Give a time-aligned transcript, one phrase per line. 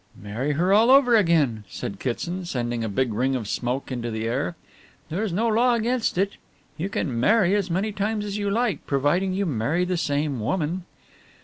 [0.19, 4.27] "Marry her all over again," said Kitson, sending a big ring of smoke into the
[4.27, 4.55] air,
[5.09, 6.37] "there's no law against it.
[6.75, 10.85] You can marry as many times as you like, providing you marry the same woman."